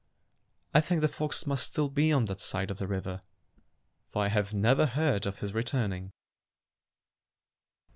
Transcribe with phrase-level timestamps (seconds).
[0.73, 3.21] I think the fox must still be on that side of the river,
[4.09, 6.11] for I have never heard of his returning.